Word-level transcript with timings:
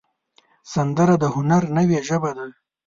سندره 0.73 1.15
د 1.23 1.25
هنر 1.35 1.63
نوې 1.77 1.99
ژبه 2.07 2.31
ده 2.37 2.45